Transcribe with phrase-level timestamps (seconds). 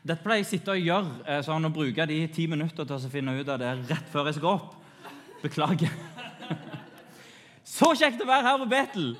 [0.00, 2.96] Dette pleier jeg å sitte og gjøre, eh, sånn å bruke de ti minutter til
[2.96, 4.74] å finne ut av det rett før jeg skal opp.
[5.42, 5.92] Beklager.
[7.76, 9.12] Så kjekt å være her på Betel!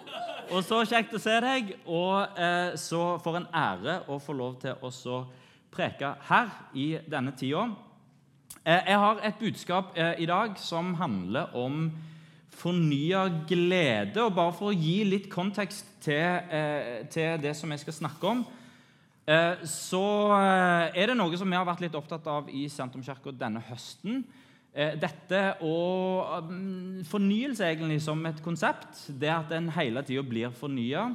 [0.50, 1.68] Og så kjekt å se deg.
[1.86, 5.20] Og eh, så for en ære å få lov til å
[5.70, 7.68] preke her i denne tida.
[8.64, 11.84] Eh, jeg har et budskap eh, i dag som handler om
[12.50, 14.24] fornya glede.
[14.24, 18.34] Og bare for å gi litt kontekst til, eh, til det som jeg skal snakke
[18.34, 18.42] om,
[19.68, 23.62] så eh, er det noe som vi har vært litt opptatt av i Sentrumskirka denne
[23.62, 24.24] høsten.
[24.74, 29.04] Eh, dette og mm, fornyelse egentlig som et konsept.
[29.20, 31.12] Det at en hele tida blir fornya.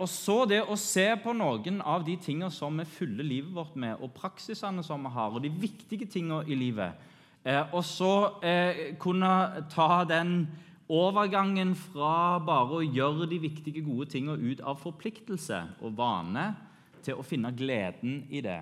[0.00, 3.74] Og så det å se på noen av de tingene som vi fyller livet vårt
[3.76, 6.96] med, og praksisene som vi har, og de viktige tingene i livet.
[7.76, 8.12] Og så
[8.96, 9.32] kunne
[9.68, 10.46] ta den
[10.88, 16.46] overgangen fra bare å gjøre de viktige, gode tingene ut av forpliktelse og vane
[17.06, 18.60] til å finne gleden i det.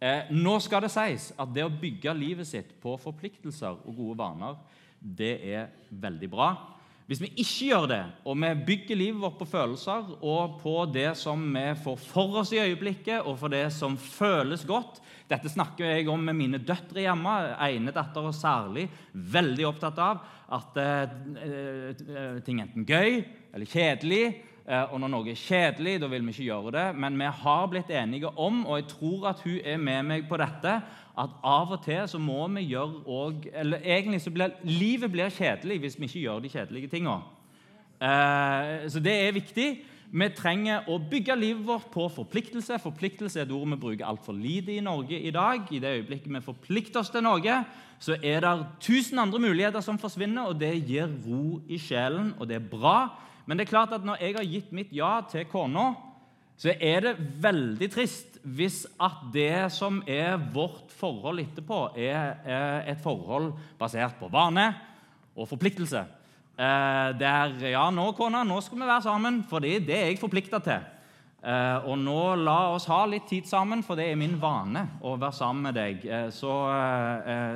[0.00, 4.18] Eh, nå skal det sies at det å bygge livet sitt på forpliktelser og gode
[4.20, 4.60] vaner,
[5.00, 6.50] det er veldig bra.
[7.10, 11.08] Hvis vi ikke gjør det, og vi bygger livet vårt på følelser og på det
[11.18, 15.86] som vi får for oss i øyeblikket, og for det som føles godt Dette snakker
[15.86, 17.32] jeg om med mine døtre hjemme.
[17.62, 23.20] ene datter særlig veldig opptatt av at eh, eh, ting er enten gøy
[23.54, 24.24] eller kjedelig
[24.92, 26.86] og når noe er kjedelig, da vil vi ikke gjøre det.
[27.00, 30.38] Men vi har blitt enige om, og jeg tror at hun er med meg på
[30.40, 30.74] dette,
[31.20, 35.32] at av og til så må vi gjøre òg Eller egentlig så blir livet blir
[35.34, 37.20] kjedelig hvis vi ikke gjør de kjedelige tingene.
[38.00, 39.68] Eh, så det er viktig.
[40.10, 42.80] Vi trenger å bygge livet vårt på forpliktelse.
[42.82, 45.68] Forpliktelse er et ord vi bruker altfor lite i Norge i dag.
[45.70, 47.60] I det øyeblikket vi forplikter oss til noe,
[48.00, 52.48] så er det tusen andre muligheter som forsvinner, og det gir ro i sjelen, og
[52.48, 52.96] det er bra.
[53.46, 55.92] Men det er klart at når jeg har gitt mitt ja til kona,
[56.60, 63.00] så er det veldig trist hvis at det som er vårt forhold etterpå, er et
[63.00, 64.70] forhold basert på vane
[65.36, 66.04] og forpliktelse.
[66.60, 70.60] Eh, der Ja, nå, kona, nå skal vi være sammen, for det er jeg forplikta
[70.60, 70.82] til.
[71.40, 75.14] Eh, og nå la oss ha litt tid sammen, for det er min vane å
[75.16, 76.04] være sammen med deg.
[76.04, 76.52] Eh, så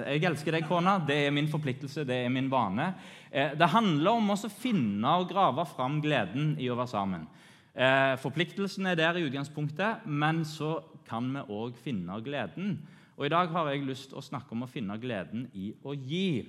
[0.08, 0.98] jeg elsker deg, kona.
[1.04, 2.94] Det er min forpliktelse, det er min vane.
[3.34, 7.26] Eh, det handler om å finne og grave fram gleden i å være sammen.
[7.74, 10.76] Eh, forpliktelsen er der i utgangspunktet, men så
[11.08, 12.76] kan vi òg finne gleden.
[13.18, 15.96] Og I dag har jeg lyst til å snakke om å finne gleden i å
[15.98, 16.46] gi.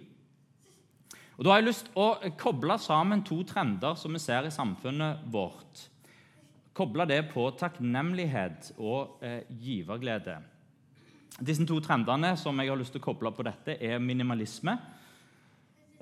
[1.37, 4.53] Og Da har jeg lyst til å koble sammen to trender som vi ser i
[4.53, 5.89] samfunnet vårt.
[6.73, 10.37] Koble det på takknemlighet og eh, giverglede.
[11.41, 14.77] Disse to trendene som jeg har lyst til å koble på dette, er minimalisme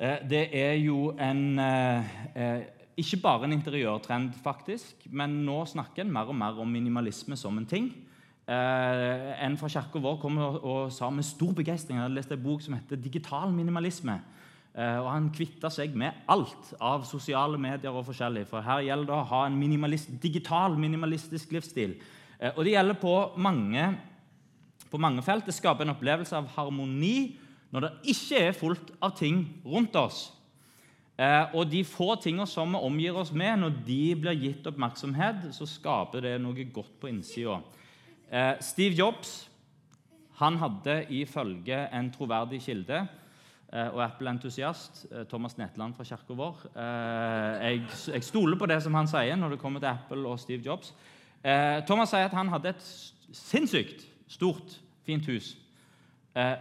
[0.04, 2.64] det er jo en eh, eh,
[3.00, 7.58] Ikke bare en interiørtrend, faktisk, men nå snakker en mer og mer om minimalisme som
[7.58, 7.94] en ting.
[8.46, 12.62] en fra kirka vår kom og, sa med stor begeistring Jeg hadde lest en bok
[12.62, 14.20] som heter 'Digital minimalisme'.
[14.76, 18.48] og Han kvitta seg med alt av sosiale medier og forskjellig.
[18.48, 21.96] For her gjelder det å ha en minimalist, digital, minimalistisk livsstil.
[22.58, 23.98] og det gjelder på mange,
[24.92, 25.46] på mange felt.
[25.46, 27.38] Det skaper en opplevelse av harmoni
[27.74, 30.28] når det ikke er fullt av ting rundt oss.
[31.18, 35.50] Eh, og de få tingene som vi omgir oss med, når de blir gitt oppmerksomhet,
[35.54, 37.60] så skaper det noe godt på innsida.
[38.30, 39.44] Eh, Steve Jobs
[40.40, 47.84] han hadde ifølge en troverdig kilde eh, og Apple-entusiast, Thomas Netland fra kirka vår jeg,
[48.10, 50.96] jeg, stoler på det som han sier når det kommer til Apple og Steve Jobs.
[51.86, 52.84] Thomas sier at han hadde et
[53.36, 55.54] sinnssykt stort, fint hus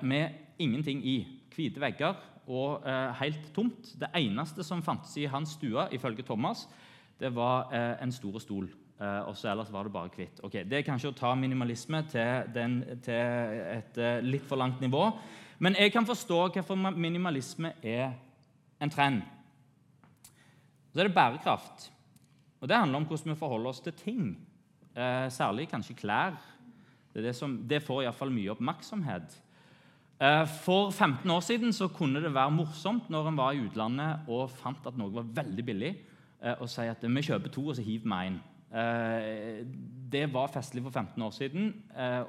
[0.02, 1.16] med ingenting i.
[1.52, 2.16] Hvite vegger
[2.50, 3.92] og eh, helt tomt.
[4.00, 6.66] Det eneste som fantes i hans stue, ifølge Thomas,
[7.20, 8.70] det var eh, en stor stol.
[9.02, 10.42] Eh, og så ellers var det bare hvitt.
[10.46, 14.82] Okay, det er kanskje å ta minimalisme til, den, til et eh, litt for langt
[14.82, 15.06] nivå.
[15.62, 18.12] Men jeg kan forstå hvorfor minimalisme er
[18.82, 19.22] en trend.
[20.92, 21.88] Så er det bærekraft.
[22.60, 24.26] Og Det handler om hvordan vi forholder oss til ting.
[24.94, 26.36] Eh, særlig kanskje klær.
[27.14, 29.38] Det, det, som, det får iallfall mye oppmerksomhet.
[30.22, 34.28] Eh, for 15 år siden så kunne det være morsomt når en var i utlandet
[34.30, 35.92] og fant at noe var veldig billig,
[36.58, 38.38] å si at vi kjøper to, og så hiver vi én.
[38.74, 39.58] Eh,
[40.12, 41.68] det var festlig for 15 år siden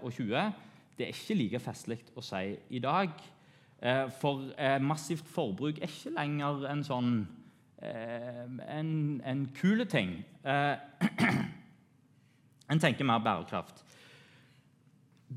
[0.01, 0.51] og 20.
[0.97, 3.09] Det er ikke like festlig å si i dag.
[4.21, 4.45] For
[4.79, 7.09] massivt forbruk er ikke lenger en sånn
[7.83, 8.93] en,
[9.25, 10.21] en kule ting.
[12.71, 13.82] En tenker mer bærekraft.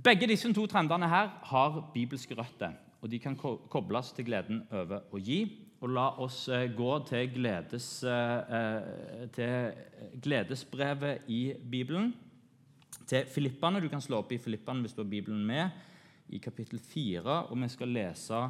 [0.04, 3.36] Begge disse to trendene her har bibelske røtter, og de kan
[3.70, 5.44] kobles til gleden over å gi.
[5.80, 9.72] Og La oss eh, gå til, gledes, eh, til
[10.24, 12.14] gledesbrevet i Bibelen.
[13.06, 13.80] til Filippane.
[13.80, 15.70] Du kan slå opp i Filippane hvis du har Bibelen med,
[16.28, 18.40] i kapittel 4, og vi skal lese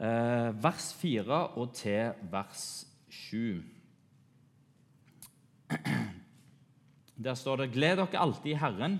[0.00, 3.62] eh, vers 4 og til vers 7.
[7.24, 8.98] Der står det 'Gled dere alltid i Herren'.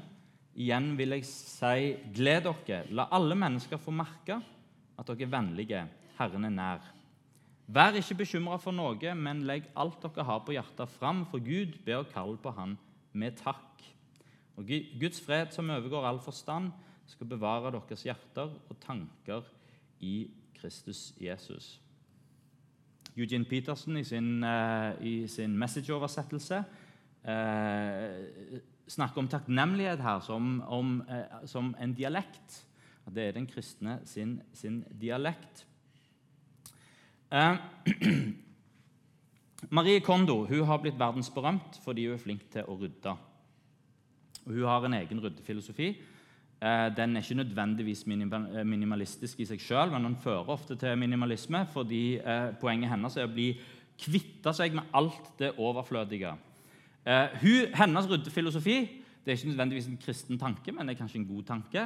[0.56, 2.86] Igjen vil jeg si 'gled dere'.
[2.90, 4.40] La alle mennesker få merke
[4.98, 5.88] at dere er vennlige.
[6.18, 6.92] Herren er nær.
[7.68, 11.76] Vær ikke bekymra for noe, men legg alt dere har på hjertet, fram for Gud.
[11.84, 12.78] Be og kall på Han
[13.12, 13.82] med takk.
[14.56, 14.64] Og
[15.00, 16.70] Guds fred, som overgår all forstand,
[17.06, 19.42] skal bevare deres hjerter og tanker
[20.00, 21.80] i Kristus Jesus.
[23.16, 26.64] Eugene Peterson i sin, uh, sin messageoversettelse
[27.24, 32.62] uh, snakker om takknemlighet her som, om, eh, som, en dialekt.
[33.06, 35.66] Det er den kristne sin, sin dialekt.
[39.70, 43.16] Marie Kondo hun har blitt verdensberømt fordi hun er flink til å rydde.
[44.46, 45.88] Hun har en egen ryddefilosofi.
[46.56, 50.96] Eh, den er ikke nødvendigvis eh, minimalistisk i seg sjøl, men den fører ofte til
[50.96, 53.50] minimalisme fordi eh, poenget hennes er å bli
[54.00, 56.32] kvitte seg med alt det overflødige.
[57.06, 58.76] Hun, hennes ryddefilosofi
[59.22, 61.84] det er ikke nødvendigvis en kristen tanke, men det er kanskje en god tanke.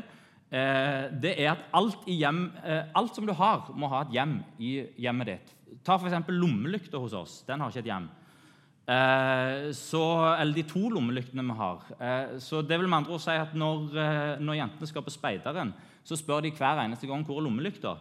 [1.22, 2.40] Det er at alt, hjem,
[2.96, 4.70] alt som du har, må ha et hjem i
[5.00, 5.52] hjemmet ditt.
[5.84, 6.28] Ta f.eks.
[6.28, 7.38] lommelykta hos oss.
[7.48, 8.08] Den har ikke et hjem.
[8.90, 10.02] Eh, så,
[10.40, 11.82] eller de to lommelyktene vi har.
[12.00, 15.14] Eh, så det vil med andre ord si at når, eh, når, jentene skal på
[15.14, 15.70] speideren,
[16.02, 17.94] så spør de hver eneste gang hvor er lommelykta.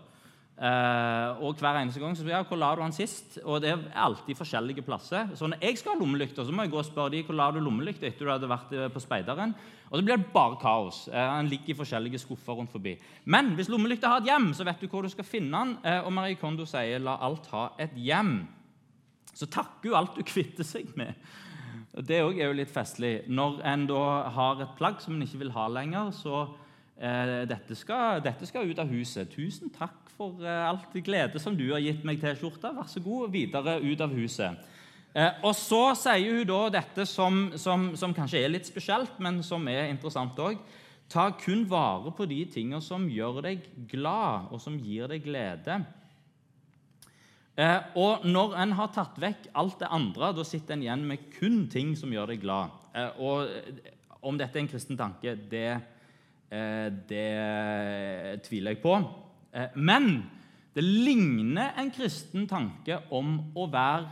[0.60, 3.38] Og hver eneste gang så spør jeg hvor la du han sist.
[3.46, 5.32] Og det er alltid forskjellige plasser.
[5.40, 7.48] Så når jeg skal ha lommelykta, så må jeg gå og spørre de hvor la
[7.56, 9.56] du lommelykta etter du hadde vært på speideren.
[9.88, 11.06] Og så blir det bare kaos.
[11.14, 12.98] Han ligger i forskjellige skuffer rundt forbi.
[13.24, 15.76] Men hvis lommelykta har et hjem, så vet du hvor du skal finne den.
[16.04, 18.42] og Marie Kondo sier la alt ha et hjem
[19.40, 21.16] så takker hun alt du kvitter seg med.
[22.06, 23.24] Det er jo litt festlig.
[23.32, 24.02] Når en da
[24.36, 26.58] har et plagg som en ikke vil ha lenger, så eh,
[27.00, 29.30] dette, skal, dette, skal, ut av huset.
[29.32, 32.74] Tusen takk for eh, alt glede som du har gitt meg T-skjorta.
[32.76, 34.60] Vær så god, videre ut av huset.
[35.16, 39.40] Eh, og så sier hun da dette som, som, som kanskje er litt spesielt, men
[39.46, 40.60] som er interessant òg.
[41.10, 45.80] Ta kun vare på de tingene som gjør deg glad, og som gir deg glede.
[47.60, 51.26] Eh, og når en har tatt vekk alt det andre, da sitter en igjen med
[51.40, 52.76] kun ting som gjør deg glad.
[52.94, 55.99] Eh, og eh, om dette er en kristen tanke, det, eh,
[56.50, 58.96] det tviler jeg på.
[59.54, 60.24] Eh, men
[60.74, 64.10] det ligner en kristen tanke om å være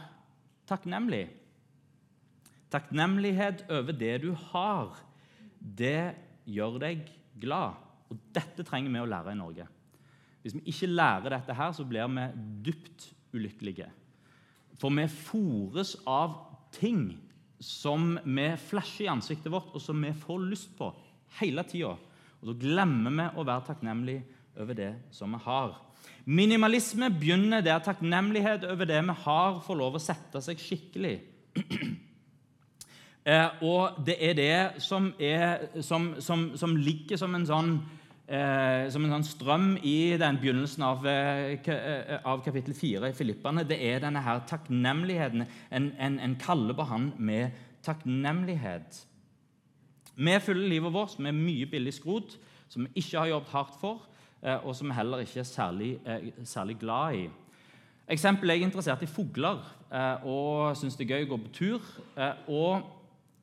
[0.69, 1.25] takknemlig.
[2.73, 4.97] Takknemlighet over det du har,
[5.57, 6.13] det
[6.49, 7.05] gjør deg
[7.39, 7.77] glad.
[8.11, 9.67] Og dette trenger vi å lære i Norge.
[10.41, 12.27] Hvis vi ikke lærer dette, her, så blir vi
[12.67, 13.89] dypt ulykkelige.
[14.79, 16.37] For vi fòres av
[16.75, 17.17] ting
[17.59, 20.91] som vi flasher i ansiktet vårt, og som vi får lyst på
[21.39, 21.95] hele tida.
[22.41, 24.23] Og da glemmer vi å være takknemlige
[24.57, 25.75] over det som vi har.
[26.27, 31.15] Minimalisme begynner der takknemlighet over det vi har, får lov å sette seg skikkelig.
[33.31, 37.71] eh, og det er det som, er, som, som, som ligger som en sånn
[38.27, 43.15] eh, som en sånn strøm i den begynnelsen av, eh, eh, av kapittel 4 i
[43.17, 43.65] Filippene.
[43.67, 45.47] Det er denne her takknemligheten.
[45.71, 47.55] En, en, en kaller på han med
[47.87, 49.05] takknemlighet.
[50.17, 52.39] Vi fyller livet vårt med mye billig skrot
[52.71, 54.07] som vi ikke har jobbet hardt for,
[54.41, 57.29] eh, og som vi heller ikke er særlig, eh, særlig glad i.
[58.09, 59.59] Eksempel, Jeg er interessert i fugler
[59.91, 61.81] eh, og syns det er gøy å gå på tur.
[62.47, 62.81] og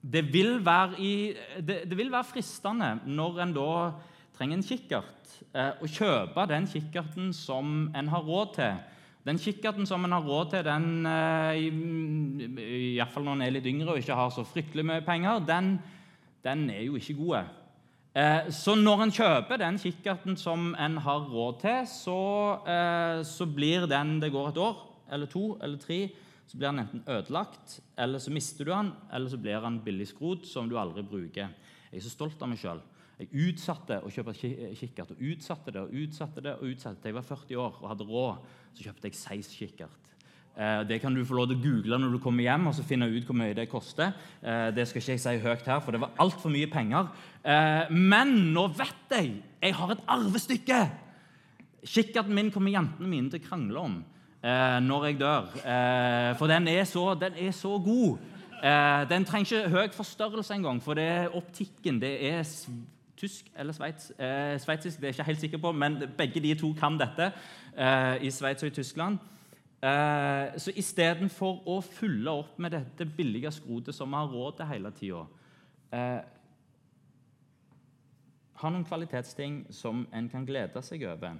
[0.02, 0.60] det vil,
[0.98, 3.92] i, det, det vil være fristende når en da
[4.36, 8.74] trenger en kikkert, å kjøpe den kikkerten som en har råd til.
[9.24, 11.06] Den kikkerten som en har råd til, den,
[12.98, 15.78] iallfall når en er litt yngre og ikke har så fryktelig mye penger, den,
[16.44, 17.52] den er jo ikke god.
[18.14, 22.18] Eh, så når en kjøper den kikkerten som en har råd til, så,
[23.26, 24.82] så blir den Det går et år
[25.12, 26.08] eller to eller tre,
[26.46, 30.08] så blir den enten ødelagt, eller så mister du den, eller så blir den billig
[30.10, 31.52] skrot som du aldri bruker.
[31.90, 32.82] Jeg er så stolt av meg sjøl.
[33.14, 36.56] Jeg utsatte å kjøpe kikkert og utsatte det og utsatte det.
[36.58, 37.12] og utsatte det.
[37.12, 40.00] Jeg var 40 år og hadde råd, så kjøpte jeg Seis-kikkert.
[40.00, 40.13] Eh,
[40.88, 43.08] det kan du få lov til å google når du kommer hjem og så finne
[43.10, 44.12] ut hvor mye det koster.
[44.38, 47.10] Eh, det skal ikke jeg si høyt her, for det var altfor mye penger.
[47.42, 49.32] Eh, men nå vet jeg
[49.64, 50.80] jeg har et arvestykke!
[51.84, 54.02] Kikkerten min kommer jentene mine til å krangle om
[54.44, 55.46] når jeg dør.
[56.36, 58.18] For den er så, den er så god.
[59.08, 62.42] Den trenger ikke høy forstørrelse engang, for det er optikken det er
[63.24, 66.54] tysk eller sveits, eh, sveitsisk, det er jeg ikke helt sikker på, men begge de
[66.54, 67.30] to kan dette
[67.76, 69.18] eh, i Sveits og i Tyskland.
[69.84, 74.70] Eh, så istedenfor å fylle opp med dette billige skrotet som vi har råd til
[74.70, 75.24] hele tida,
[75.92, 76.20] eh,
[78.54, 81.36] har noen kvalitetsting som en kan glede seg over.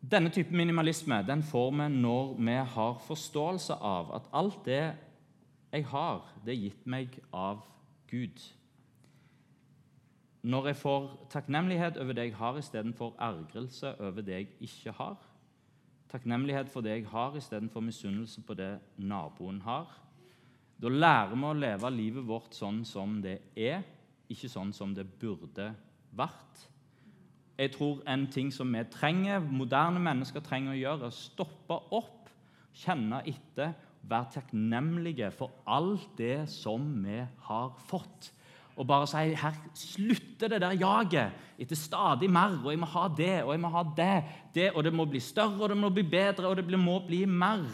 [0.00, 4.94] Denne typen minimalisme den får vi når vi har forståelse av at alt det
[5.72, 7.66] jeg har, det er gitt meg av
[8.06, 8.38] Gud.
[10.42, 15.16] Når jeg får takknemlighet over det jeg har, istedenfor ergrelse over det jeg ikke har.
[16.08, 19.90] Takknemlighet for det jeg har, istedenfor misunnelse på det naboen har.
[20.78, 23.82] Da lærer vi å leve livet vårt sånn som det er,
[24.30, 25.72] ikke sånn som det burde
[26.14, 26.68] vært.
[27.58, 31.80] Jeg tror en ting som vi trenger, moderne mennesker trenger å gjøre, er å stoppe
[31.98, 32.30] opp,
[32.78, 33.74] kjenne etter,
[34.08, 37.18] være takknemlige for alt det som vi
[37.48, 38.30] har fått.
[38.78, 42.60] Og bare si her slutter det der jaget etter stadig mer.
[42.62, 44.24] Og jeg må ha det og jeg må ha det.
[44.54, 47.24] det og det må bli større og det må bli bedre og det må bli
[47.26, 47.66] mer.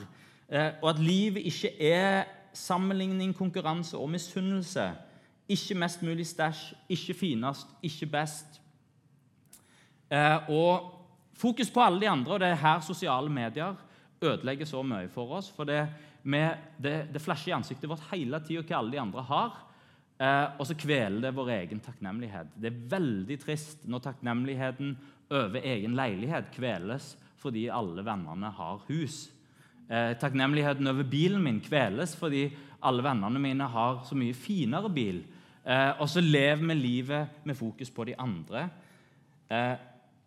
[0.49, 4.92] Eh, og at livet ikke er sammenligning, konkurranse og misunnelse.
[5.49, 8.61] Ikke mest mulig stæsj, ikke finest, ikke best.
[10.11, 10.90] Eh, og
[11.37, 13.75] fokus på alle de andre, og det er her sosiale medier
[14.23, 15.50] ødelegger så mye for oss.
[15.50, 15.88] For det,
[16.23, 19.74] med, det, det flasher i ansiktet vårt hele tida hva alle de andre har.
[20.25, 22.54] Eh, og så kveler det vår egen takknemlighet.
[22.57, 24.95] Det er veldig trist når takknemligheten
[25.35, 29.26] over egen leilighet kveles fordi alle vennene har hus.
[29.90, 32.47] Eh, takknemligheten over bilen min kveles fordi
[32.85, 35.25] alle vennene mine har så mye finere bil.
[35.64, 38.69] Eh, og så lever vi livet med fokus på de andre.
[39.50, 39.75] Eh,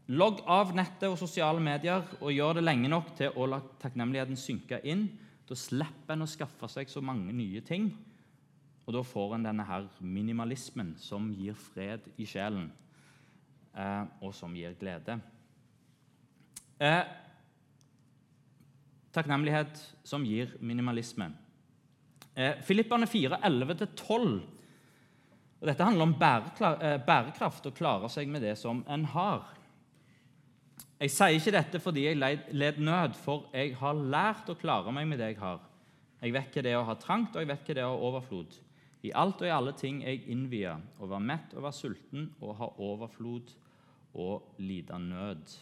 [0.08, 4.38] Logg av nettet og sosiale medier og gjør det lenge nok til å la takknemligheten
[4.40, 5.10] synke inn.
[5.44, 7.90] Da slipper en å skaffe seg så mange nye ting,
[8.88, 12.70] og da får en denne her minimalismen som gir fred i sjelen,
[13.76, 15.18] eh, og som gir glede.
[16.80, 17.02] Eh,
[19.12, 21.34] takknemlighet som gir minimalisme.
[22.34, 24.40] Eh, Filippane 4, 11-12.
[25.66, 29.50] Dette handler om eh, bærekraft og klare seg med det som en har.
[30.98, 35.10] Jeg sier ikke dette fordi jeg led nød, for jeg har lært å klare meg
[35.10, 35.60] med det jeg har.
[36.22, 38.56] Jeg vet ikke det å ha trangt, og jeg vet ikke det å ha overflod.
[39.08, 42.58] I alt og i alle ting jeg innvier, å være mett og være sulten, og
[42.60, 43.54] ha overflod
[44.18, 45.56] og lida nød.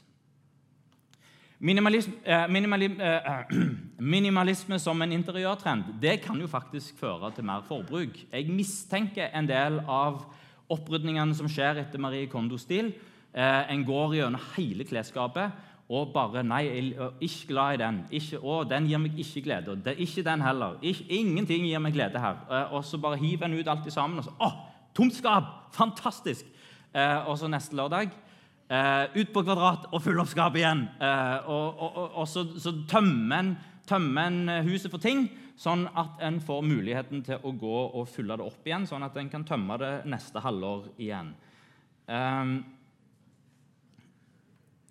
[1.66, 3.58] Minimalisme, eh, eh,
[4.16, 8.18] minimalisme, som en interiørtrend det kan jo faktisk føre til mer forbruk.
[8.32, 10.26] Jeg mistenker en del av
[10.70, 12.92] opprydningene som skjer etter Marie Kondo-stil,
[13.36, 15.52] Eh, en går gjennom hele klesskapet
[15.90, 17.98] og bare Nei, jeg er ikke glad i den.
[18.18, 19.76] Ikke, å, den gir meg ikke glede.
[19.86, 20.80] Det, ikke den heller.
[20.82, 22.40] Ikke, ingenting gir meg glede her.
[22.50, 24.18] Eh, og så bare hiver en ut alt sammen.
[24.20, 24.50] Og så, å,
[24.98, 25.52] tomt skap!
[25.76, 26.48] Fantastisk!
[26.96, 28.10] Eh, og så neste lørdag
[28.70, 30.86] eh, ut på Kvadrat og fylle opp skapet igjen.
[30.98, 35.28] Eh, og, og, og, og, så, så tømmer en, tømmer en huset for ting,
[35.60, 39.18] sånn at en får muligheten til å gå og fylle det opp igjen, sånn at
[39.20, 41.36] en kan tømme det neste halvår igjen.
[42.06, 42.58] Um,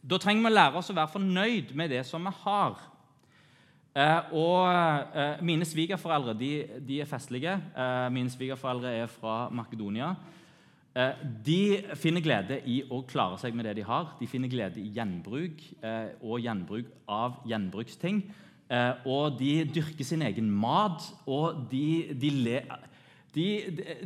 [0.05, 2.77] da trenger vi å lære oss å være fornøyd med det som vi har.
[3.95, 4.69] Eh, og
[5.15, 6.53] eh, Mine svigerforeldre de,
[6.85, 7.55] de er festlige.
[7.73, 10.13] Eh, mine svigerforeldre er fra Makedonia.
[10.95, 11.61] Eh, de
[11.99, 14.13] finner glede i å klare seg med det de har.
[14.21, 18.21] De finner glede i gjenbruk eh, og gjenbruk av gjenbruksting.
[18.71, 22.61] Eh, og de dyrker sin egen mat, og de, de, le,
[23.35, 23.49] de,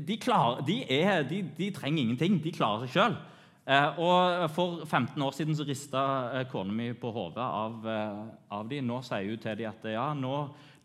[0.05, 2.39] de klarer, er, de, trenger ingenting.
[2.45, 3.19] De klarer seg sjøl.
[3.69, 8.21] Eh, og For 15 år siden så rista eh, kona mi på hodet av, eh,
[8.57, 8.87] av dem.
[8.89, 10.37] Nå sier hun til dem at ja, nå,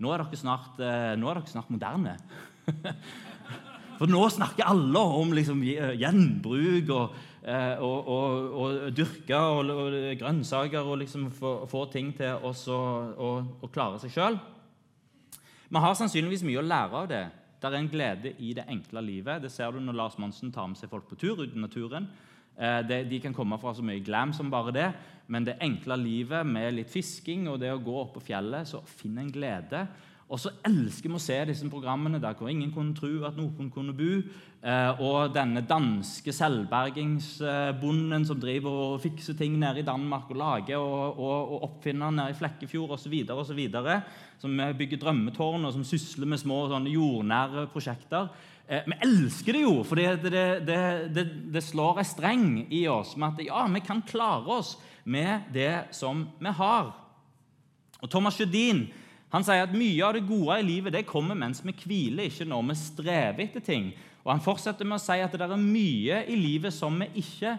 [0.03, 0.81] nå, er dere snart,
[1.15, 2.17] nå er dere snart moderne.
[3.99, 7.13] For nå snakker alle om liksom, gjenbruk og,
[7.85, 9.69] og, og, og dyrke og,
[10.19, 14.39] grønnsaker og liksom få, få ting til å klare seg sjøl.
[15.69, 17.23] Vi har sannsynligvis mye å lære av det.
[17.61, 19.45] Det er en glede i det enkle livet.
[19.45, 22.09] Det ser du når Lars Monsen tar med seg folk på tur ut i naturen.
[22.57, 24.89] Eh, de kan komme fra så mye glam som bare det,
[25.33, 28.83] men det enkle livet med litt fisking og det å gå opp på fjellet, så
[28.85, 29.87] finn en glede.
[30.33, 33.69] Og så elsker vi å se disse programmene der hvor ingen kunne tro at noen
[33.73, 34.21] kunne bo.
[34.63, 40.79] Eh, og denne danske selvbergingsbonden som driver og fikser ting nede i Danmark og lager
[40.79, 43.17] og, og, og oppfinner nede i Flekkefjord osv.
[44.41, 48.31] Som bygger drømmetårn og som sysler med små jordnære prosjekter.
[48.67, 50.47] Eh, vi elsker det jo, for det, det,
[51.11, 55.49] det, det, slår en streng i oss med at ja, vi kan klare oss med
[55.53, 56.93] det som vi har.
[57.99, 58.85] Og Thomas Judin
[59.33, 62.45] han sier at mye av det gode i livet det kommer mens vi hviler, ikke
[62.45, 63.89] når vi strever etter ting.
[64.23, 67.55] Og Han fortsetter med å si at det er mye i livet som vi ikke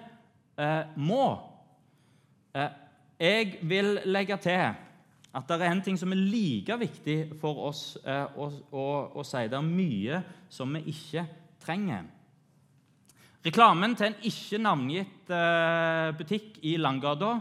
[0.56, 1.26] eh, må.
[2.54, 2.70] Eh,
[3.20, 4.78] jeg vil legge til
[5.34, 8.84] at det er en ting som er like viktig for oss eh, å, å,
[9.18, 9.42] å, si.
[9.50, 10.20] Det er mye
[10.52, 11.24] som vi ikke
[11.64, 12.04] trenger.
[13.44, 17.34] Reklamen til en ikke navngitt eh, butikk i Langgata,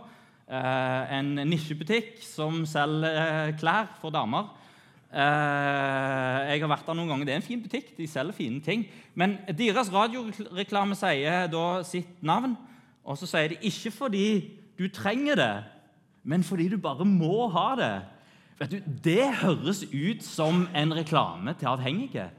[0.49, 4.49] eh, en nisjebutikk som selger eh, klær for damer
[5.13, 7.27] Jeg har vært der noen ganger.
[7.29, 7.91] Det er en fin butikk.
[7.93, 8.87] De selger fine ting.
[9.13, 12.55] Men deres radioreklame sier da sitt navn,
[13.05, 14.25] og så sier de ikke fordi
[14.73, 15.51] du trenger det,
[16.23, 17.93] men fordi du bare må ha det.
[18.59, 22.29] Vet du, Det høres ut som en reklame til avhengige.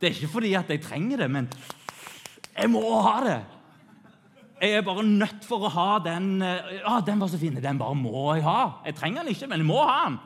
[0.00, 1.50] Det er ikke fordi at jeg trenger det, men
[2.56, 3.40] jeg må ha det!
[4.62, 6.36] Jeg er bare nødt for å ha den.
[6.42, 7.56] Ja, den var så fin.
[7.58, 8.82] Den bare må jeg ha.
[8.86, 10.18] Jeg trenger den ikke, men jeg må ha den.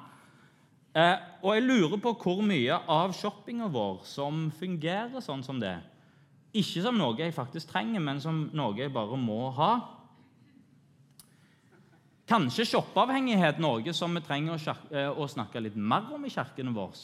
[0.96, 5.74] Eh, og jeg lurer på hvor mye av shoppinga vår som fungerer sånn som det.
[6.56, 9.72] Ikke som noe jeg faktisk trenger, men som noe jeg bare må ha.
[12.26, 14.74] Kanskje shoppeavhengighet noe som vi trenger å,
[15.14, 16.98] å snakke litt mer om i kirken våre.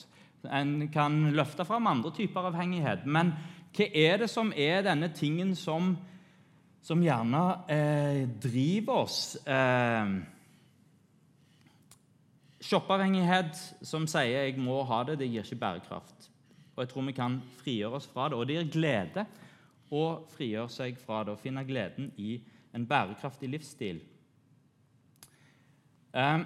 [0.50, 3.30] En kan løfte fram andre typer avhengighet, men
[3.72, 5.94] hva er det som er denne tingen som,
[6.82, 9.20] som gjerne eh, driver oss?
[9.46, 10.16] Eh,
[12.62, 16.30] Shoppeavhengighet som sier 'jeg må ha det', det gir ikke bærekraft.
[16.76, 18.38] Og Jeg tror vi kan frigjøre oss fra det.
[18.38, 19.26] Og det gir glede
[19.90, 22.40] å frigjøre seg fra det og finne gleden i
[22.74, 24.00] en bærekraftig livsstil.
[26.12, 26.38] Eh,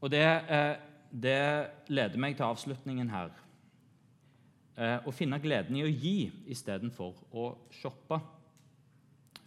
[0.00, 0.76] og det, eh,
[1.12, 1.40] det
[1.88, 3.30] leder meg til avslutningen her.
[4.76, 8.20] Eh, å finne gleden i å gi istedenfor å shoppe.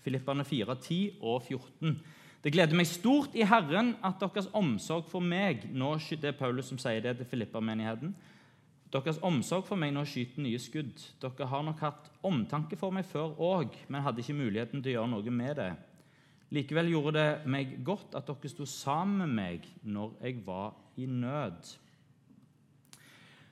[0.01, 1.99] Filippane 4, 10 og 14.
[2.41, 6.69] Det gleder meg stort i Herren at deres omsorg for meg nå Det er Paulus
[6.69, 8.15] som sier det til Filippa-menigheten.
[8.89, 10.97] Deres omsorg for meg nå skyter nye skudd.
[11.21, 14.95] Dere har nok hatt omtanke for meg før òg, men hadde ikke muligheten til å
[15.01, 15.73] gjøre noe med det.
[16.55, 21.05] Likevel gjorde det meg godt at dere sto sammen med meg når jeg var i
[21.05, 21.75] nød.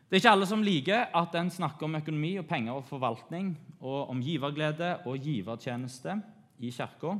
[0.07, 3.51] Det er ikke alle som liker at en snakker om økonomi og penger og forvaltning,
[3.83, 6.15] og om giverglede og givertjeneste
[6.63, 7.17] i Kirka.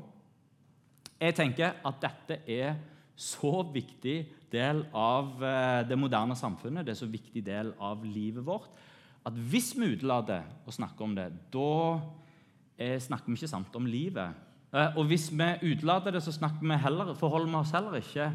[1.19, 2.77] Jeg tenker at dette er
[3.17, 4.15] så viktig
[4.53, 8.69] del av eh, det moderne samfunnet, det er så viktig del av livet vårt,
[9.27, 11.71] at hvis vi utelater å snakke om det, da
[12.77, 14.46] eh, snakker vi ikke sant om livet.
[14.73, 18.31] Eh, og hvis vi utelater det, så vi heller, forholder vi oss heller ikke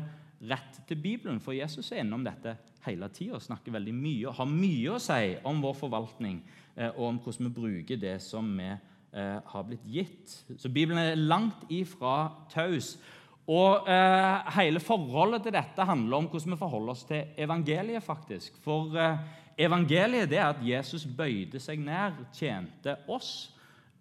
[0.51, 4.39] rett til Bibelen, for Jesus er innom dette hele tida og snakker veldig mye og
[4.41, 6.41] har mye å si om vår forvaltning
[6.75, 10.39] eh, og om hvordan vi bruker det som vi eh, har blitt gitt.
[10.57, 12.97] Så Bibelen er langt ifra taus.
[13.51, 18.03] Og eh, Hele forholdet til dette handler om hvordan vi forholder oss til evangeliet.
[18.03, 18.59] faktisk.
[18.65, 19.19] For eh,
[19.59, 23.53] evangeliet er at Jesus bøyde seg ned, tjente oss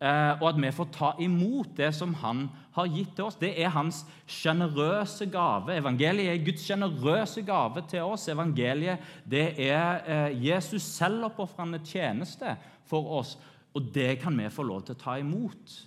[0.02, 3.38] og at vi får ta imot det som han har gitt til oss.
[3.38, 5.76] Det er hans sjenerøse gave.
[5.78, 8.26] Evangeliet er Guds sjenerøse gave til oss.
[8.34, 12.56] Evangeliet det er Jesus selv oppofrende tjeneste
[12.90, 13.36] for oss,
[13.78, 15.78] og det kan vi få lov til å ta imot.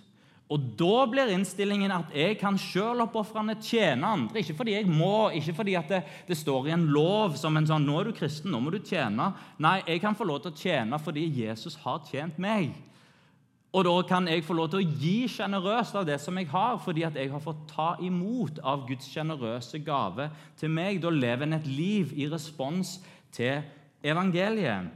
[0.53, 4.43] Og Da blir innstillingen at jeg kan selvoppofrende tjene andre.
[4.43, 7.85] Ikke fordi jeg må, ikke fordi det, det, står i en lov som en sånn
[7.85, 10.55] 'Nå er du kristen, nå må du tjene.' Nei, jeg kan få lov til å
[10.55, 12.75] tjene fordi Jesus har tjent meg.
[13.75, 16.77] Og da kan jeg få lov til å gi sjenerøst av det som jeg har,
[16.79, 21.01] fordi at jeg har fått ta imot av Guds sjenerøse gave til meg.
[21.03, 23.01] Da lever en et liv i respons
[23.35, 23.65] til
[24.05, 24.93] evangeliet.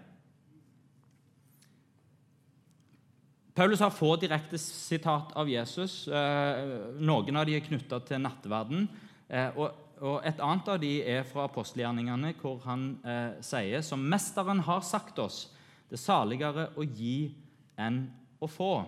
[3.60, 6.06] Paulus har få direkte sitat av Jesus.
[6.08, 6.62] Eh,
[7.04, 8.88] noen av de er knytta til nattverden.
[9.28, 14.63] Eh, og et annet av de er fra apostelgjerningene, hvor han eh, sier som Mesteren
[14.63, 15.50] har sagt oss,
[15.92, 17.34] det er saligere å gi
[17.76, 18.86] enn å få.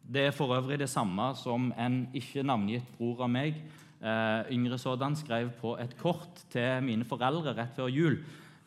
[0.00, 3.60] Det er for øvrig det samme som en ikke navngitt bror av meg,
[4.00, 8.16] eh, yngre sådan, skrev på et kort til mine foreldre rett før jul.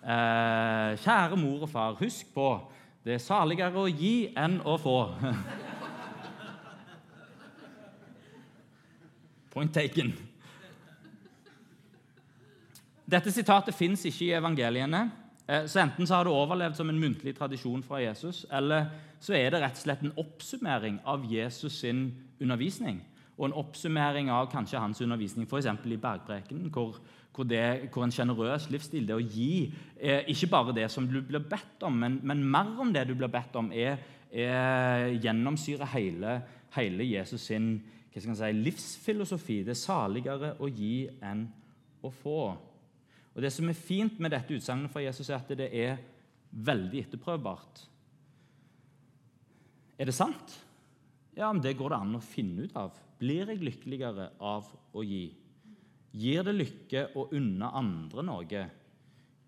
[0.03, 2.61] Eh, kjære mor og far, husk på
[3.03, 5.11] det er saligere å gi enn å få.
[9.51, 10.13] Point taken.
[13.03, 15.11] Dette sitatet fins ikke i evangeliene.
[15.47, 18.87] Eh, så Enten så har det overlevd som en muntlig tradisjon fra Jesus, eller
[19.19, 22.05] så er det rett og slett en oppsummering av Jesus sin
[22.39, 23.01] undervisning.
[23.37, 25.67] Og en oppsummering av kanskje hans undervisning f.eks.
[25.67, 26.99] i Bergprekenen, hvor,
[27.33, 27.47] hvor,
[27.91, 31.83] hvor, en sjenerøs livsstil, det å gi, er ikke bare det som du blir bedt
[31.83, 33.97] om, men, men mer om det du blir bedt om, er,
[34.31, 36.37] er gjennomsyrer hele,
[36.75, 37.81] hele, Jesus sin
[38.13, 39.63] si, livsfilosofi.
[39.65, 41.47] Det er saligere å gi enn
[42.03, 42.53] å få.
[43.33, 45.97] Og Det som er fint med dette utsagnet fra Jesus, er at det er
[46.53, 47.87] veldig etterprøvbart.
[49.97, 50.53] Er det sant?
[51.37, 52.93] Ja, men det går det an å finne ut av.
[53.17, 55.25] Blir jeg lykkeligere av å gi?
[56.13, 58.65] Gir det lykke å unne andre noe?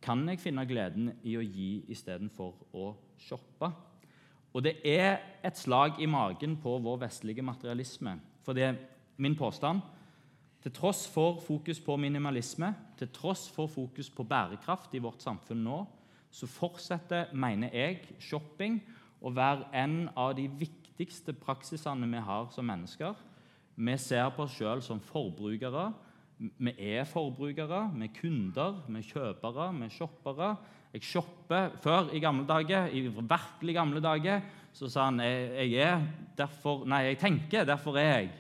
[0.01, 2.87] Kan jeg finne gleden i å gi istedenfor å
[3.21, 3.69] shoppe?
[4.55, 8.15] Og det er et slag i magen på vår vestlige materialisme.
[8.45, 8.79] For det er
[9.21, 9.83] min påstand
[10.65, 15.59] til tross for fokus på minimalisme, til tross for fokus på bærekraft i vårt samfunn
[15.61, 15.83] nå,
[16.33, 18.79] så fortsetter, mener jeg, shopping
[19.21, 23.13] å være en av de viktigste praksisene vi har som mennesker.
[23.77, 25.91] Vi ser på oss sjøl som forbrukere.
[26.41, 30.49] Vi er forbrukere, vi er kunder, vi er kjøpere, vi er shoppere.
[30.95, 34.41] Jeg shopper Før, i gamle dager, i virkelig gamle dager,
[34.73, 36.09] så sa han jeg, jeg er
[36.41, 38.33] derfor Nei, jeg tenker, derfor er jeg.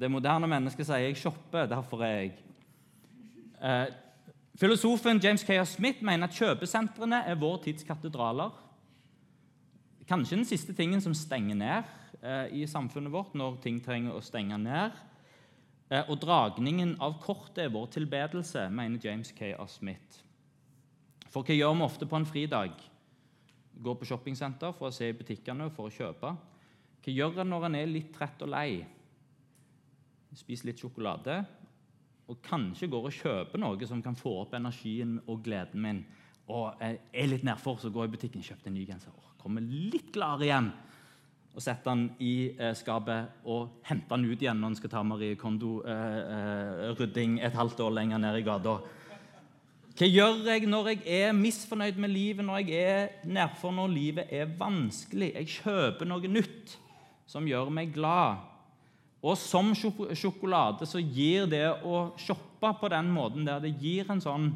[0.00, 2.32] Det moderne mennesket sier 'jeg shopper, derfor er jeg'.
[3.62, 3.86] Eh,
[4.56, 8.50] filosofen James Kayer Smith mener at kjøpesentrene er vår tids katedraler.
[10.08, 11.82] Kanskje den siste tingen som stenger ned
[12.22, 14.90] eh, i samfunnet vårt når ting trenger å stenge ned.
[15.90, 20.20] Eh, og dragningen av kortet er vår tilbedelse, mener James Kayer Smith.
[21.30, 22.74] For hva gjør vi ofte på en fridag?
[23.82, 26.34] Går på shoppingsenter for å se i butikkene og for å kjøpe.
[27.04, 28.84] Hva gjør en når en er litt trett og lei?
[30.38, 31.42] Spiser litt sjokolade
[32.30, 36.00] og kanskje går og kjøper noe som kan få opp energien og gleden min.
[36.52, 39.12] Og er litt nedfor, så går jeg i butikken og kjøper en ny genser.
[39.12, 40.70] Og kommer litt gladere igjen.
[41.54, 45.02] Og setter den i eh, skapet og henter den ut igjen når den skal ta
[45.06, 48.74] Marie Kondo-rydding eh, eh, et halvt år lenger ned i gata.
[49.94, 54.32] Hva gjør jeg når jeg er misfornøyd med livet, når jeg er nedfor, når livet
[54.34, 55.30] er vanskelig?
[55.36, 56.74] Jeg kjøper noe nytt
[57.30, 58.42] som gjør meg glad.
[59.24, 64.20] Og som sjokolade så gir det å shoppe på den måten der, det gir en
[64.20, 64.50] sånn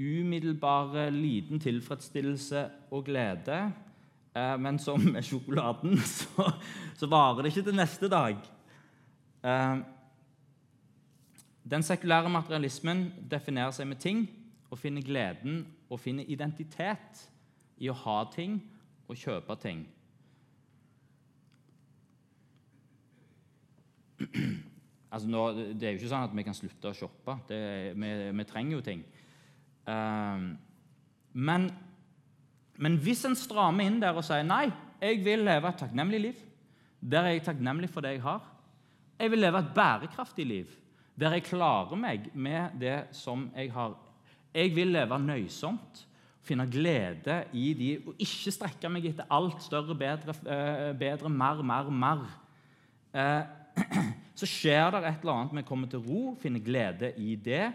[0.00, 3.62] umiddelbar liten tilfredsstillelse og glede.
[4.36, 6.50] Eh, men som med sjokoladen så,
[6.96, 8.36] så, varer det ikke til neste dag.
[9.42, 9.80] Eh,
[11.70, 14.26] den sekulære materialismen definerer seg med ting
[14.70, 17.24] og finner gleden og finner identitet
[17.80, 18.60] i å ha ting
[19.08, 19.82] og kjøpe ting.
[25.12, 27.36] Altså nå, Det er jo ikke sånn at vi kan slutte å shoppe.
[27.48, 27.60] Det,
[27.98, 29.04] vi, vi, trenger jo ting.
[29.88, 30.52] Um,
[31.32, 31.70] men,
[32.80, 34.66] men, hvis en strammer inn der og sier nei,
[35.00, 36.44] jeg vil leve et takknemlig liv,
[37.00, 38.42] der er jeg takknemlig for det jeg har
[39.16, 40.68] Jeg vil leve et bærekraftig liv,
[41.16, 43.96] der jeg klarer meg med det som jeg har.
[44.54, 46.06] Jeg vil leve nøysomt,
[46.42, 51.60] finne glede i de, og ikke strekke meg etter alt større, bedre, eh, bedre mer,
[51.62, 52.24] mer, mer.
[53.80, 55.56] Eh, så skjer det et eller annet.
[55.60, 57.66] Vi kommer til ro, finner glede i det.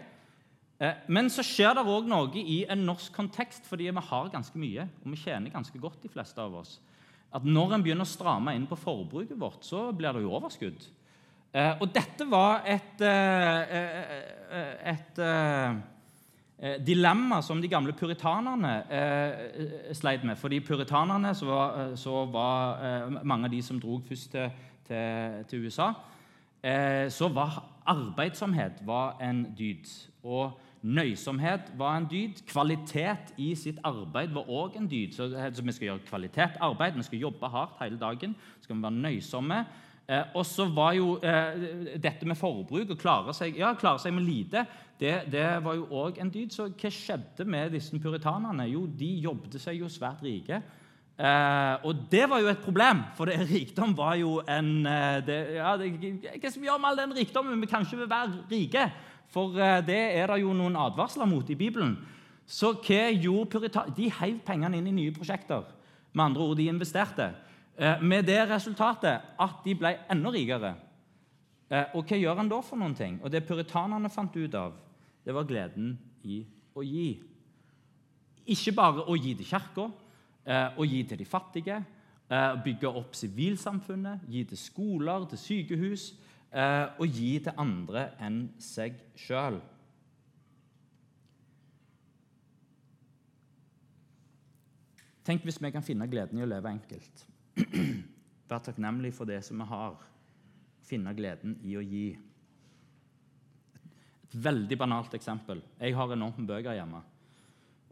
[0.78, 4.60] Eh, men så skjer det òg noe i en norsk kontekst, fordi vi har ganske
[4.60, 4.88] mye.
[5.04, 6.78] Og vi tjener ganske godt, de fleste av oss.
[7.34, 10.86] At når en begynner å stramme inn på forbruket vårt, så blir det jo overskudd.
[11.52, 13.02] Eh, og dette var et,
[14.92, 15.18] et,
[16.56, 18.74] et dilemma som de gamle puritanerne
[19.96, 20.38] sleit med.
[20.40, 24.50] Fordi puritanerne så var, så var mange av de som dro først til
[24.86, 25.90] til, til USA,
[26.62, 29.86] eh, så var arbeidsomhet var en dyd.
[30.22, 32.42] Og nøysomhet var en dyd.
[32.46, 35.14] Kvalitet i sitt arbeid var òg en dyd.
[35.14, 38.36] Så, så, vi skal gjøre kvalitet arbeid, vi skal jobbe hardt hele dagen.
[38.60, 39.64] skal vi være nøysomme.
[40.08, 44.14] Eh, og så var jo eh, dette med forbruk og klare seg, ja, klare seg
[44.14, 44.62] med lite
[45.00, 46.52] det, det var jo òg en dyd.
[46.54, 48.68] Så hva skjedde med disse puritanerne?
[48.70, 50.62] Jo, de jobbet seg jo svært rike.
[51.16, 55.38] Eh, og det var jo et problem, for det, rikdom var jo en eh, det,
[55.56, 55.92] ja, det,
[56.42, 57.60] Hva som gjør med all den rikdommen?
[57.60, 58.90] Vi kan ikke være rike.
[59.32, 61.96] For eh, det er det jo noen advarsler mot i Bibelen.
[62.46, 65.64] Så hva gjorde puritanerne De heiv pengene inn i nye prosjekter.
[66.12, 67.30] Med andre ord, de investerte.
[67.76, 70.74] Eh, med det resultatet at de ble enda rikere.
[71.68, 73.18] Eh, og hva gjør han da for noen ting?
[73.24, 74.76] Og det puritanerne fant ut av,
[75.26, 76.44] det var gleden i
[76.76, 77.08] å gi.
[78.52, 79.88] Ikke bare å gi til kirka
[80.46, 81.84] eh, gi til de fattige,
[82.30, 86.10] eh, bygge opp sivilsamfunnet, gi til skoler, til sykehus
[86.52, 89.60] eh, og gi til andre enn seg sjøl.
[95.26, 97.24] Tenk hvis vi kan finne gleden i å leve enkelt.
[98.46, 99.96] Være takknemlig for det som vi har.
[100.86, 102.06] Finne gleden i å gi.
[104.22, 105.64] Et veldig banalt eksempel.
[105.80, 107.02] Jeg har enormt med bøker hjemme.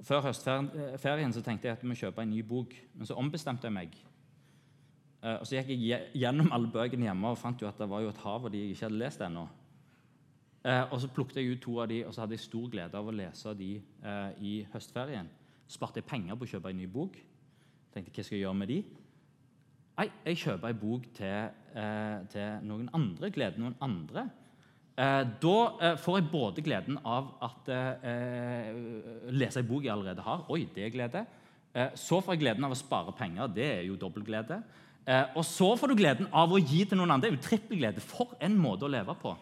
[0.03, 3.69] Før høstferien så tenkte jeg at vi må kjøpe en ny bok, men så ombestemte
[3.69, 3.95] jeg meg.
[5.25, 8.03] Eh, og Så gikk jeg gjennom alle bøkene hjemme og fant jo at det var
[8.05, 9.47] jo et hav av de jeg ikke hadde lest ennå.
[10.65, 12.99] Eh, og Så plukket jeg ut to av de, og så hadde jeg stor glede
[12.99, 15.31] av å lese de eh, i høstferien.
[15.69, 17.17] Sparte jeg penger på å kjøpe en ny bok.
[17.95, 18.81] Tenkte hva skal jeg gjøre med de?
[19.95, 21.53] Nei, jeg kjøper en bok til,
[22.33, 23.31] til noen andre.
[23.31, 24.25] Gleder noen andre.
[24.95, 28.69] Eh, da eh, får jeg både gleden av at eh,
[29.35, 30.45] lese en bok jeg allerede har.
[30.55, 31.25] Oi, det er glede.
[31.75, 33.51] Eh, så får jeg gleden av å spare penger.
[33.51, 34.61] Det er jo dobbel glede.
[35.05, 37.27] Eh, og så får du gleden av å gi til noen andre.
[37.27, 38.05] Det er jo trippelglede.
[38.05, 39.35] For en måte å leve på.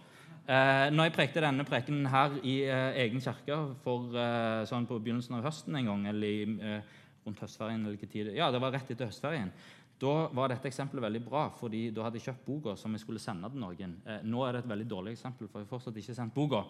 [0.42, 5.36] Eh, når jeg prekte denne prekenen her i eh, egen kirke eh, sånn på begynnelsen
[5.38, 8.72] av høsten en gang, eller i, eh, rundt høstferien eller hvilken tid Ja, det var
[8.74, 9.52] rett etter høstferien.
[10.02, 13.20] Da var dette eksempelet veldig bra, fordi da hadde jeg kjøpt boka som jeg skulle
[13.22, 13.92] sende til noen.
[14.02, 16.64] Eh, nå er det et veldig dårlig eksempel, for jeg har fortsatt ikke sendt boka.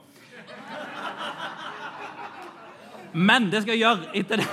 [3.17, 4.51] Men det skal jeg gjøre etter det.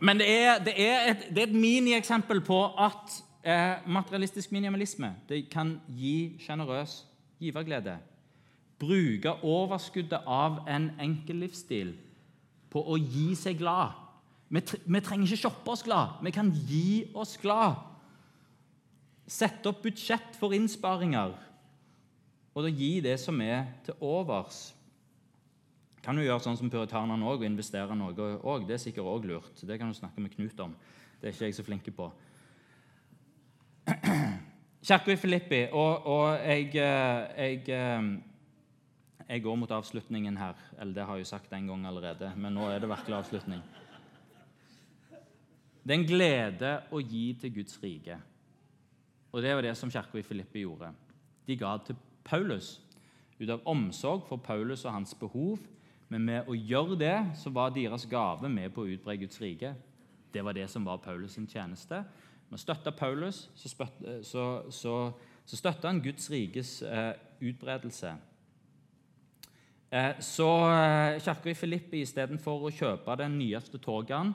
[0.00, 5.78] Men det er, det er et, et minieksempel på at eh, materialistisk minimalisme det kan
[5.88, 7.06] gi sjenerøs
[7.40, 7.96] giverglede.
[8.80, 11.96] Bruke overskuddet av en enkel livsstil
[12.70, 13.96] på å gi seg glad.
[14.50, 14.62] Vi,
[15.00, 17.78] trenger ikke shoppe oss glad, vi kan gi oss glad.
[19.30, 21.36] Sette opp budsjett for innsparinger
[22.50, 24.72] og da gi det som er til overs
[26.00, 28.64] kan du gjøre sånn som puritanerne òg, og investere noe òg.
[28.68, 29.60] Det er sikkert òg lurt.
[29.60, 30.72] Det kan du snakke med Knut om.
[31.20, 32.06] Det er ikke jeg så flink på.
[34.88, 38.08] Kirka i Filippi, og, og jeg, eh, jeg, eh,
[39.30, 40.58] jeg, går mot avslutningen her.
[40.80, 43.62] Eller det har jeg jo sagt en gang allerede, men nå er det virkelig avslutning.
[45.80, 48.18] Det er en glede å gi til Guds rike.
[49.30, 50.90] Og det var det som kirka i Filippi gjorde.
[51.46, 52.80] De ga til Paulus
[53.40, 55.62] ut av omsorg for Paulus og hans behov
[56.10, 59.76] men med å gjøre det så var deres gave med på å utbre Guds rike.
[60.34, 62.02] Det var det som var Paulus' sin tjeneste.
[62.48, 64.96] Med å støtte Paulus så
[65.46, 68.16] støtta han Guds rikes eh, utbredelse.
[69.90, 74.28] Eh, så eh, kirka i Filippi istedenfor å kjøpe den nyeste togen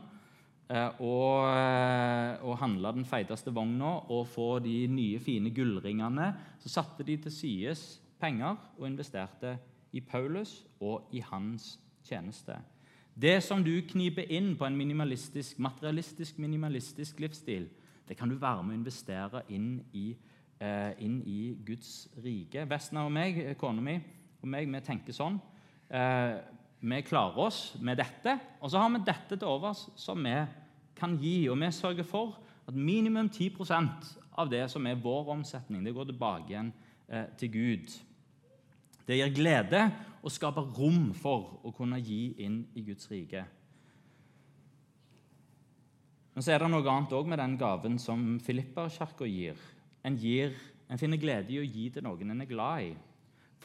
[0.67, 1.45] eh, og,
[2.43, 7.31] og handle den feiteste vogna og få de nye, fine gullringene, så satte de til
[7.31, 7.75] side
[8.19, 9.53] penger og investerte
[9.95, 12.57] i Paulus og i hans tjeneste.
[13.15, 17.69] Det som du kniper inn på en minimalistisk, materialistisk minimalistisk livsstil,
[18.09, 20.09] det kan du være med å investere inn i,
[20.99, 22.67] inn i Guds rike.
[22.67, 23.95] Vesten og meg, kona mi
[24.45, 25.39] og meg, vi tenker sånn.
[25.89, 26.35] Eh,
[26.85, 30.35] vi klarer oss med dette, og så har vi dette til overs som vi
[30.97, 31.47] kan gi.
[31.49, 32.37] Og vi sørger for
[32.69, 36.69] at minimum 10% av det som er vår omsetning, det går tilbake igjen
[37.09, 37.95] eh, til Gud.
[39.05, 39.81] Det gir glede
[40.21, 43.43] og skaper rom for å kunne gi inn i Guds rike.
[46.35, 49.59] Men så er det noe annet òg med den gaven som Filipperkirka gir.
[50.05, 50.53] En, gir.
[50.89, 52.95] en finner glede i å gi til noen en er glad i.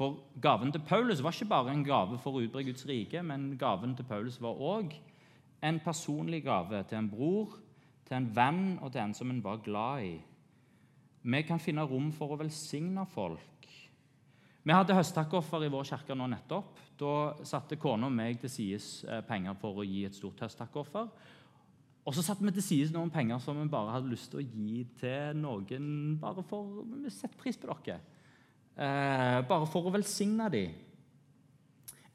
[0.00, 3.52] For gaven til Paulus var ikke bare en gave for å utbre Guds rike, men
[3.60, 4.94] gaven til Paulus var òg
[5.60, 7.58] en personlig gave til en bror,
[8.08, 10.14] til en venn og til en som en var glad i.
[11.20, 13.50] Vi kan finne rom for å velsigne folk
[14.60, 16.80] vi hadde høsttakkoffer i vår kirke nå nettopp.
[17.00, 17.12] Da
[17.48, 21.08] satte kona og meg til side eh, penger for å gi et stort høsttakkoffer.
[22.04, 24.44] Og så satte vi til side noen penger som vi bare hadde lyst til å
[24.44, 28.00] gi til noen bare for Vi setter pris på dere.
[28.81, 30.77] Eh, bare for å velsigne dem.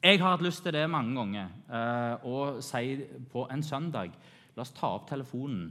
[0.01, 1.51] Jeg har hatt lyst til det mange ganger.
[1.69, 2.95] Eh, å si
[3.31, 4.15] på en søndag
[4.55, 5.67] La oss ta opp telefonen.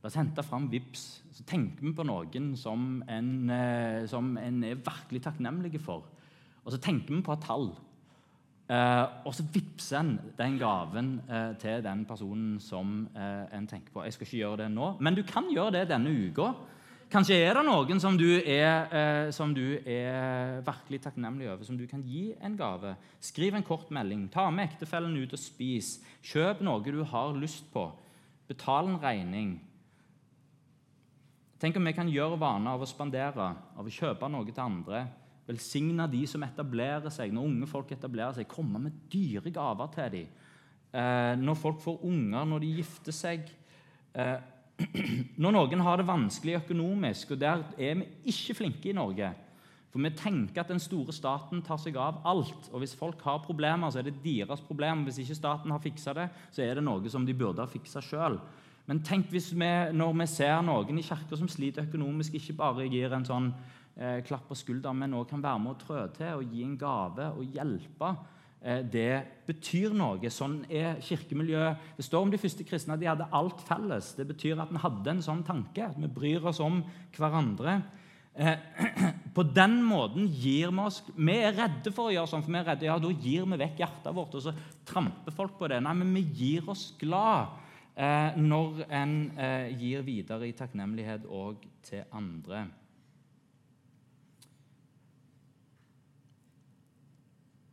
[0.00, 1.02] La oss hente fram VIPS.
[1.36, 6.08] Så tenker vi på noen som en, eh, som en er virkelig takknemlig for.
[6.64, 7.76] Og så tenker vi på et tall.
[8.68, 13.92] Eh, og så vippser en den gaven eh, til den personen som eh, en tenker
[13.92, 14.02] på.
[14.04, 16.54] Jeg skal ikke gjøre det nå, men du kan gjøre det denne uka.
[17.12, 21.76] Kanskje er det noen som du er, eh, som du er virkelig takknemlig over, som
[21.76, 22.94] du kan gi en gave.
[23.20, 24.30] Skriv en kort melding.
[24.32, 25.98] Ta med ektefellen ut og spis.
[26.24, 27.90] Kjøp noe du har lyst på.
[28.48, 29.60] Betal en regning.
[31.60, 35.04] Tenk om vi kan gjøre vaner av å spandere, av å kjøpe noe til andre
[35.42, 37.32] Velsigne de som etablerer seg.
[37.34, 40.28] Når unge folk etablerer seg, komme med dyre gaver til dem.
[40.92, 43.50] Eh, når folk får unger, når de gifter seg.
[44.14, 44.36] Eh,
[45.42, 49.32] når noen har det vanskelig økonomisk, og der er vi ikke flinke i Norge.
[49.92, 52.70] For vi tenker at den store staten tar seg av alt.
[52.72, 55.04] Og hvis folk har problemer, så er det deres problem.
[55.04, 58.00] Hvis ikke staten har fiksa det, så er det noe som de burde ha fiksa
[58.04, 58.38] sjøl.
[58.88, 62.88] Men tenk hvis vi, når vi ser noen i kirka som sliter økonomisk, ikke bare
[62.90, 66.40] gir en sånn eh, klapp på skulderen, men òg kan være med å trå til
[66.40, 68.14] og gi en gave og hjelpe.
[68.62, 70.30] Eh, det betyr noe.
[70.30, 71.88] Sånn er kirkemiljøet.
[71.98, 74.12] Det står om de første kristne at de hadde alt felles.
[74.18, 76.82] Det betyr at vi hadde en sånn tanke, at vi bryr oss om
[77.16, 77.80] hverandre.
[78.32, 78.62] Eh,
[79.36, 82.60] på den måten gir vi oss Vi er redde for å gjøre sånn, for vi
[82.62, 84.54] er redde, ja, da gir vi vekk hjertet vårt, og så
[84.88, 85.82] tramper folk på det.
[85.82, 87.58] Nei, men vi gir oss glad
[87.96, 89.16] eh, når en
[89.80, 92.68] gir videre i takknemlighet òg til andre.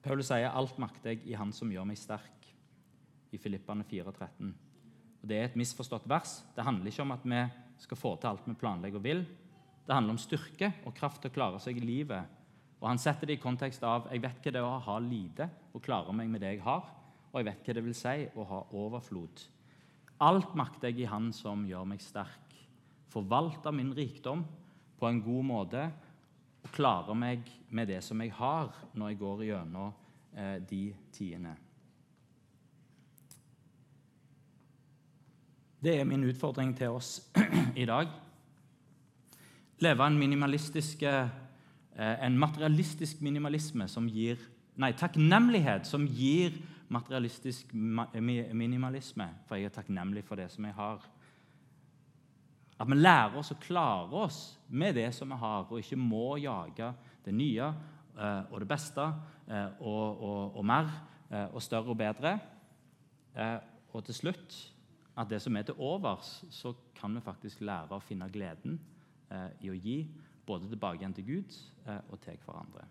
[0.02, 2.48] Paulus sier 'alt makter jeg i Han som gjør meg sterk',
[3.32, 4.54] i Filippane 4,13.
[5.22, 6.44] Og Det er et misforstått vers.
[6.56, 7.42] Det handler ikke om at vi
[7.78, 9.26] skal få til alt vi planlegger og vil.
[9.86, 12.26] Det handler om styrke og kraft til å klare seg i livet.
[12.82, 15.50] Og Han setter det i kontekst av jeg vet hva det er å ha lite
[15.74, 16.86] og klare meg med det jeg har,
[17.32, 19.48] og jeg vet hva det vil si å ha overflod.
[20.22, 22.56] Alt makter jeg i Han som gjør meg sterk.
[23.10, 24.46] Forvalter min rikdom
[25.00, 25.92] på en god måte
[26.64, 29.92] og klarer meg med det som jeg har, når jeg går gjennom
[30.36, 30.84] eh, de
[31.16, 31.56] tidene.
[35.80, 37.20] Det er min utfordring til oss
[37.76, 38.10] i dag.
[39.80, 41.30] Leve en minimalistisk, eh,
[41.96, 44.40] en materialistisk minimalisme som gir
[44.80, 46.54] Nei, takknemlighet som gir
[46.88, 49.26] materialistisk minimalisme.
[49.48, 51.04] For jeg er takknemlig for det som jeg har.
[52.80, 54.40] At vi lærer oss å klare oss
[54.70, 56.94] med det som vi har, og ikke må jage
[57.26, 59.06] det nye eh, og det beste
[59.50, 60.92] eh, og, og, og mer
[61.54, 62.32] og større og bedre.
[63.94, 64.56] Og til slutt
[65.20, 68.80] at det som er til overs, så kan vi faktisk lære å finne gleden
[69.32, 70.00] eh, i å gi
[70.48, 72.86] både tilbake igjen til Gud eh, og til hverandre.